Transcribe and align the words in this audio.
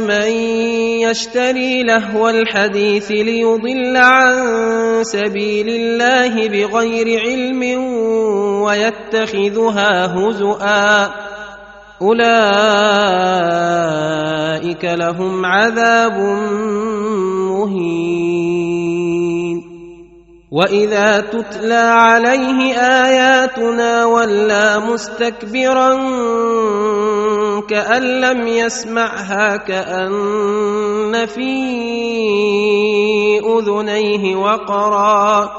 من 0.00 0.30
يشتري 1.02 1.82
لهو 1.82 2.28
الحديث 2.28 3.10
ليضل 3.10 3.96
عن 3.96 4.34
سبيل 5.02 5.68
الله 5.68 6.48
بغير 6.48 7.20
علم 7.20 7.62
ويتخذها 8.62 10.06
هزؤا. 10.06 11.10
أولئك 12.02 12.24
لهم 14.84 15.46
عذاب 15.46 16.18
مهين. 17.50 18.14
وإذا 20.54 21.20
تتلى 21.20 21.74
عليه 21.74 22.78
آياتنا 22.78 24.04
ولى 24.04 24.82
مستكبرا 24.86 25.94
كأن 27.60 28.02
لم 28.02 28.48
يسمعها 28.48 29.56
كأن 29.56 31.26
في 31.26 31.50
أذنيه 33.40 34.36
وقرا. 34.36 35.50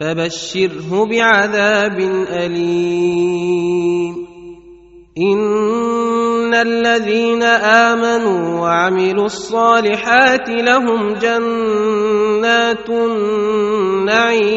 فبشره 0.00 1.06
بعذاب 1.10 1.98
أليم. 2.30 4.26
إن 5.18 6.54
الذين 6.54 7.42
آمنوا 7.42 8.60
وعملوا 8.60 9.26
الصالحات 9.26 10.48
لهم 10.48 11.14
جنات 11.14 12.90
النعيم. 12.90 14.56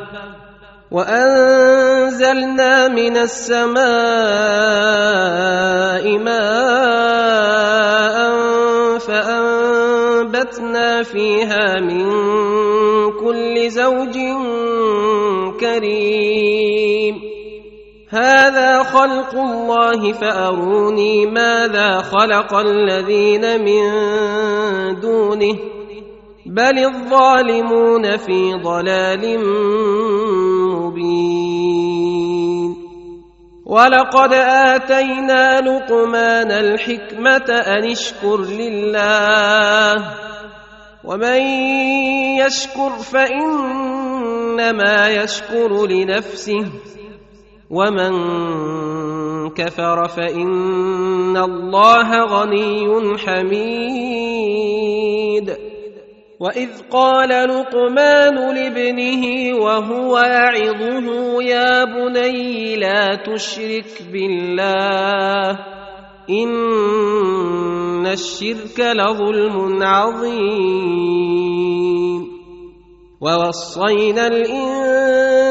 وأنزلنا 0.91 2.87
من 2.87 3.17
السماء 3.17 3.81
ماء 6.19 8.17
فأنبتنا 8.99 11.03
فيها 11.03 11.79
من 11.79 12.11
كل 13.23 13.69
زوج 13.69 14.17
كريم. 15.59 17.15
هذا 18.09 18.83
خلق 18.83 19.35
الله 19.35 20.11
فأروني 20.11 21.25
ماذا 21.25 21.97
خلق 21.97 22.53
الذين 22.53 23.63
من 23.63 23.89
دونه. 24.99 25.55
بل 26.45 26.85
الظالمون 26.85 28.17
في 28.17 28.53
ضلال 28.63 29.39
مبين. 30.91 32.75
ولقد 33.65 34.33
آتينا 34.33 35.61
لقمان 35.61 36.51
الحكمة 36.51 37.49
أن 37.49 37.83
اشكر 37.91 38.41
لله 38.41 39.95
ومن 41.03 41.41
يشكر 42.45 42.89
فإنما 43.11 45.07
يشكر 45.09 45.87
لنفسه 45.87 46.65
ومن 47.69 48.11
كفر 49.49 50.07
فإن 50.07 51.37
الله 51.37 52.25
غني 52.25 53.17
حميد. 53.17 54.20
واذ 56.41 56.69
قال 56.91 57.29
لقمان 57.29 58.35
لابنه 58.55 59.23
وهو 59.61 60.17
يعظه 60.17 61.43
يا 61.43 61.83
بني 61.85 62.75
لا 62.75 63.15
تشرك 63.15 64.01
بالله 64.13 65.59
ان 66.29 68.07
الشرك 68.07 68.79
لظلم 68.79 69.83
عظيم 69.83 71.31
ووصينا 73.21 74.27
الانسان 74.27 75.50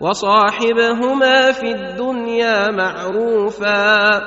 وصاحبهما 0.00 1.52
في 1.52 1.72
الدنيا 1.72 2.70
معروفا 2.70 4.20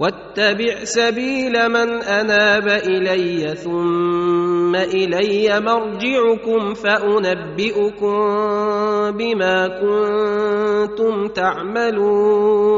واتبع 0.00 0.84
سبيل 0.84 1.68
من 1.68 2.02
أناب 2.02 2.68
إلي 2.68 3.54
ثم 3.54 4.76
إلي 4.76 5.60
مرجعكم 5.60 6.74
فأنبئكم 6.74 8.16
بما 9.16 9.68
كنتم 9.80 11.26
تعملون 11.26 12.76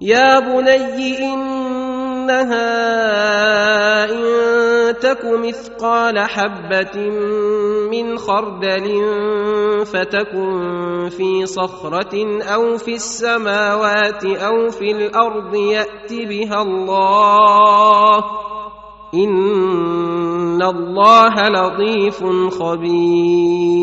يا 0.00 0.38
بني 0.38 1.51
إنها 2.22 4.04
إن 4.10 4.94
تك 4.98 5.24
مثقال 5.24 6.18
حبة 6.18 7.10
من 7.90 8.18
خردل 8.18 9.04
فتكن 9.84 11.08
في 11.10 11.46
صخرة 11.46 12.42
أو 12.42 12.76
في 12.78 12.94
السماوات 12.94 14.24
أو 14.24 14.70
في 14.70 14.90
الأرض 14.90 15.54
يأت 15.54 16.12
بها 16.12 16.62
الله 16.62 18.24
إن 19.14 20.62
الله 20.62 21.48
لطيف 21.48 22.24
خبير 22.60 23.82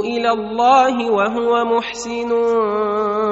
إلى 0.00 0.30
الله 0.30 1.10
وهو 1.10 1.64
محسن 1.64 2.30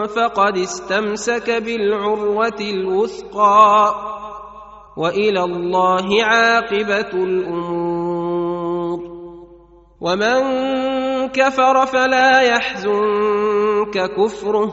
فقد 0.06 0.56
استمسك 0.56 1.50
بالعروة 1.50 2.60
الوثقى 2.60 3.94
وإلى 4.96 5.44
الله 5.44 6.24
عاقبة 6.24 7.12
الأمور. 7.24 8.98
ومن 10.00 10.40
كفر 11.28 11.86
فلا 11.86 12.40
يحزنك 12.40 14.10
كفره. 14.16 14.72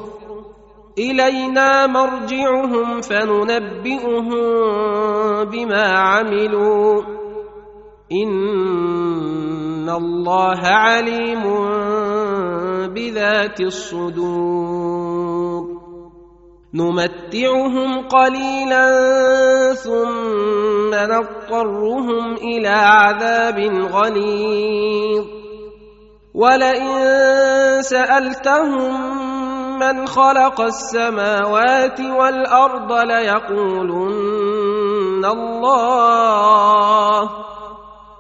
إلينا 1.00 1.88
مرجعهم 1.88 3.02
فننبئهم 3.02 4.30
بما 5.46 5.84
عملوا. 5.84 7.02
إن 8.12 9.90
الله 9.90 10.60
عليم 10.62 11.44
بذات 12.96 13.62
الصدور. 13.62 15.66
نمتعهم 16.74 18.08
قليلا 18.08 18.88
ثم 19.74 20.96
نضطرهم 20.96 22.34
إلى 22.34 22.68
عذاب 22.68 23.60
غليظ. 23.92 25.26
ولئن 26.36 27.82
سألتهم 27.82 29.16
من 29.80 30.08
خلق 30.08 30.62
السماوات 30.62 32.00
والأرض 32.00 32.92
ليقولن 32.92 34.46
الله 35.26 37.30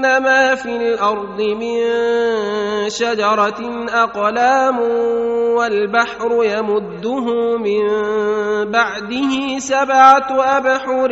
ما 0.00 0.54
في 0.54 0.76
الأرض 0.76 1.40
من 1.40 1.80
شجره 2.88 3.86
اقلام 3.88 4.78
والبحر 5.56 6.44
يمده 6.44 7.26
من 7.58 7.82
بعده 8.70 9.58
سبعه 9.58 10.28
ابحر 10.30 11.08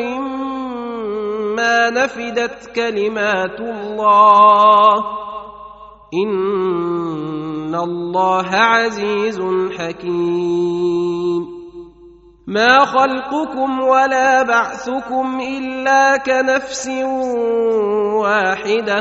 ما 1.56 1.90
نفدت 1.90 2.70
كلمات 2.76 3.60
الله 3.60 5.04
ان 6.14 7.74
الله 7.74 8.48
عزيز 8.50 9.42
حكيم 9.78 11.61
ما 12.46 12.84
خلقكم 12.84 13.80
ولا 13.80 14.42
بعثكم 14.42 15.40
الا 15.40 16.16
كنفس 16.16 16.88
واحدة 18.22 18.98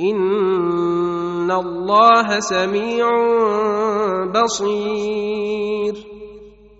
ان 0.00 1.50
الله 1.50 2.40
سميع 2.40 3.06
بصير 4.34 5.94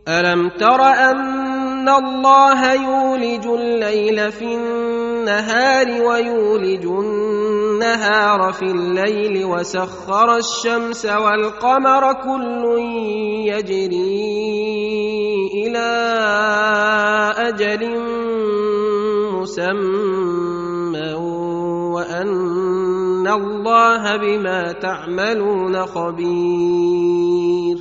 الم 0.09 0.49
تر 0.49 0.83
ان 0.83 1.89
الله 1.89 2.73
يولج 2.73 3.47
الليل 3.47 4.33
في 4.33 4.55
النهار 4.55 6.03
ويولج 6.03 6.85
النهار 6.85 8.53
في 8.53 8.63
الليل 8.65 9.45
وسخر 9.45 10.37
الشمس 10.37 11.07
والقمر 11.07 12.13
كل 12.13 12.65
يجري 13.49 15.28
إلى 15.67 15.91
أجل 17.39 17.83
مسمى 19.33 21.15
وأن 21.95 23.29
الله 23.29 24.17
بما 24.17 24.73
تعملون 24.73 25.87
خبير. 25.87 27.77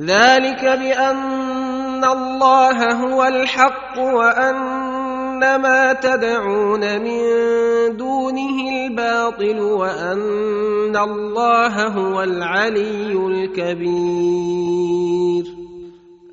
ذلك 0.00 0.64
بأن 0.64 2.04
الله 2.04 2.92
هو 2.92 3.24
الحق 3.24 3.98
وأن 3.98 5.40
ما 5.40 5.92
تدعون 5.92 7.00
من 7.02 7.22
دونه 7.96 8.68
الباطل 8.70 9.60
وأن 9.60 10.96
الله 10.96 11.86
هو 11.86 12.22
العلي 12.22 13.12
الكبير. 13.12 14.42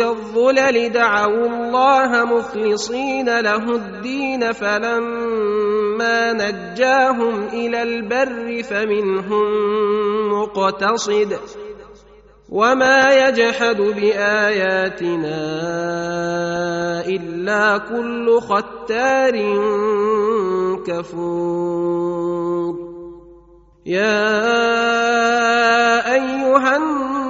كالظلل 0.00 0.92
دعوا 0.92 1.46
الله 1.46 2.24
مخلصين 2.24 3.40
له 3.40 3.76
الدين 3.76 4.52
فلما 4.52 6.32
نجاهم 6.32 7.44
إلى 7.52 7.82
البر 7.82 8.62
فمنهم 8.62 9.46
مقتصد 10.32 11.38
وما 12.48 13.28
يجحد 13.28 13.76
بآياتنا 13.76 15.40
إلا 17.06 17.78
كل 17.78 18.40
ختار 18.40 19.34
كفور. 20.86 22.10
يا 23.86 24.30
أيها 26.12 26.76
الناس 26.76 27.29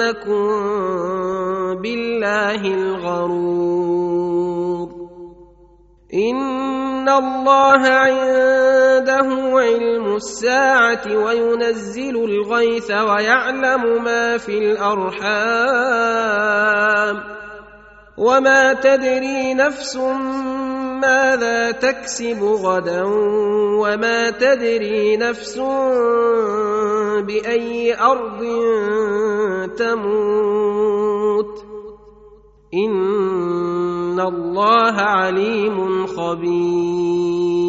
يغرنكم 0.00 1.82
بالله 1.82 2.62
الغرور. 2.74 4.08
إن 6.14 7.08
الله 7.08 7.82
عنده 7.88 9.28
علم 9.58 10.16
الساعة 10.16 11.16
وينزل 11.24 12.16
الغيث 12.16 12.90
ويعلم 12.90 14.04
ما 14.04 14.38
في 14.38 14.58
الأرحام. 14.58 15.58
وما 18.18 18.72
تدري 18.72 19.54
نفس 19.54 19.96
ماذا 21.02 21.70
تكسب 21.70 22.42
غدا 22.42 23.02
وما 23.78 24.30
تدري 24.30 25.16
نفس 25.16 25.58
بأي 27.22 27.94
أرض 27.94 28.42
تموت. 29.78 31.64
إن 32.74 34.20
الله 34.20 34.92
عليم 34.92 36.06
خبير. 36.06 37.67